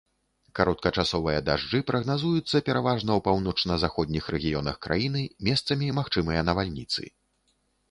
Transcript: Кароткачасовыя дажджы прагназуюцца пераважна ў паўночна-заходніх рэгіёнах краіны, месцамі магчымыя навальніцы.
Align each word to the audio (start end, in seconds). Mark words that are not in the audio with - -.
Кароткачасовыя 0.59 1.41
дажджы 1.49 1.81
прагназуюцца 1.89 2.57
пераважна 2.69 3.11
ў 3.17 3.25
паўночна-заходніх 3.29 4.33
рэгіёнах 4.39 4.83
краіны, 4.89 5.21
месцамі 5.51 5.93
магчымыя 6.01 6.49
навальніцы. 6.51 7.09